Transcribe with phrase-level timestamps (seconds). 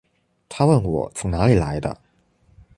[0.49, 1.95] 她问我从哪里来的